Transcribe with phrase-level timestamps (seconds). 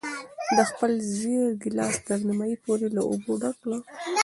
[0.55, 3.69] ده خپل زېړ ګیلاس تر نیمايي پورې له اوبو ډک کړ.